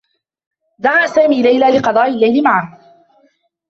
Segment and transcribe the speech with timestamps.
[0.79, 2.79] دعى سامي ليلى لقضاء اللّيل معه.